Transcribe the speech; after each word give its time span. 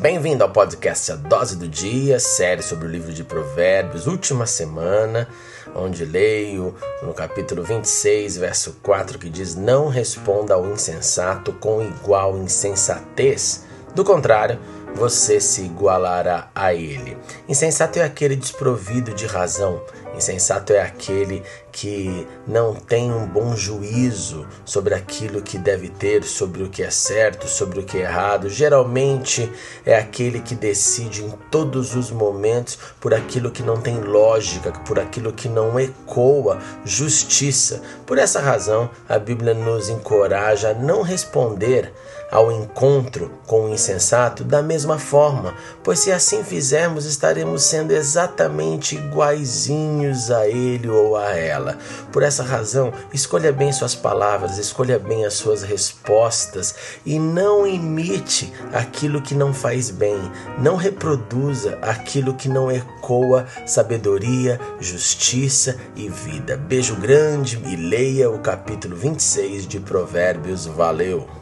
Bem-vindo 0.00 0.42
ao 0.42 0.48
podcast 0.48 1.12
A 1.12 1.14
Dose 1.14 1.58
do 1.58 1.68
Dia, 1.68 2.18
série 2.18 2.62
sobre 2.62 2.86
o 2.86 2.90
livro 2.90 3.12
de 3.12 3.22
Provérbios, 3.22 4.06
última 4.06 4.46
semana, 4.46 5.28
onde 5.74 6.06
leio 6.06 6.74
no 7.02 7.12
capítulo 7.12 7.62
26, 7.62 8.38
verso 8.38 8.78
4, 8.82 9.18
que 9.18 9.28
diz: 9.28 9.54
Não 9.54 9.88
responda 9.88 10.54
ao 10.54 10.66
insensato 10.70 11.52
com 11.52 11.82
igual 11.82 12.38
insensatez. 12.38 13.66
Do 13.94 14.02
contrário, 14.02 14.58
você 14.94 15.40
se 15.40 15.62
igualará 15.62 16.50
a 16.54 16.74
ele. 16.74 17.16
Insensato 17.48 17.98
é 17.98 18.02
aquele 18.02 18.36
desprovido 18.36 19.14
de 19.14 19.26
razão. 19.26 19.82
Insensato 20.16 20.72
é 20.72 20.80
aquele 20.80 21.42
que 21.72 22.26
não 22.46 22.74
tem 22.74 23.12
um 23.12 23.26
bom 23.26 23.54
juízo 23.56 24.46
sobre 24.64 24.94
aquilo 24.94 25.40
que 25.40 25.56
deve 25.56 25.88
ter, 25.88 26.24
sobre 26.24 26.62
o 26.62 26.68
que 26.68 26.82
é 26.82 26.90
certo, 26.90 27.48
sobre 27.48 27.80
o 27.80 27.84
que 27.84 27.98
é 27.98 28.02
errado. 28.02 28.48
Geralmente 28.48 29.50
é 29.86 29.96
aquele 29.96 30.40
que 30.40 30.54
decide 30.54 31.24
em 31.24 31.30
todos 31.50 31.94
os 31.94 32.10
momentos 32.10 32.76
por 33.00 33.14
aquilo 33.14 33.50
que 33.50 33.62
não 33.62 33.80
tem 33.80 34.00
lógica, 34.00 34.72
por 34.72 34.98
aquilo 34.98 35.32
que 35.32 35.48
não 35.48 35.78
ecoa 35.78 36.58
justiça. 36.84 37.80
Por 38.04 38.18
essa 38.18 38.40
razão, 38.40 38.90
a 39.08 39.18
Bíblia 39.18 39.54
nos 39.54 39.88
encoraja 39.88 40.70
a 40.70 40.74
não 40.74 41.02
responder 41.02 41.92
ao 42.30 42.52
encontro 42.52 43.32
com 43.46 43.64
o 43.64 43.68
insensato 43.70 44.44
da 44.44 44.62
mesma 44.62 44.79
forma, 44.98 45.54
pois 45.82 46.00
se 46.00 46.12
assim 46.12 46.42
fizermos, 46.42 47.04
estaremos 47.04 47.62
sendo 47.62 47.92
exatamente 47.92 48.96
iguaizinhos 48.96 50.30
a 50.30 50.46
ele 50.46 50.88
ou 50.88 51.16
a 51.16 51.36
ela. 51.36 51.78
Por 52.12 52.22
essa 52.22 52.42
razão, 52.42 52.92
escolha 53.12 53.52
bem 53.52 53.72
suas 53.72 53.94
palavras, 53.94 54.58
escolha 54.58 54.98
bem 54.98 55.24
as 55.24 55.34
suas 55.34 55.62
respostas 55.62 56.74
e 57.04 57.18
não 57.18 57.66
imite 57.66 58.52
aquilo 58.72 59.22
que 59.22 59.34
não 59.34 59.52
faz 59.52 59.90
bem, 59.90 60.18
não 60.58 60.76
reproduza 60.76 61.78
aquilo 61.82 62.34
que 62.34 62.48
não 62.48 62.70
ecoa 62.70 63.46
sabedoria, 63.66 64.60
justiça 64.80 65.76
e 65.96 66.08
vida. 66.08 66.56
Beijo 66.56 66.96
grande 66.96 67.60
e 67.66 67.76
leia 67.76 68.30
o 68.30 68.38
capítulo 68.38 68.96
26 68.96 69.66
de 69.66 69.80
Provérbios. 69.80 70.66
Valeu! 70.66 71.40